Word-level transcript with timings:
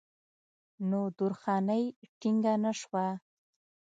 نو 0.89 1.01
درخانۍ 1.17 1.83
ټينګه 2.19 2.53
نۀ 2.63 2.71
شوه 2.79 3.05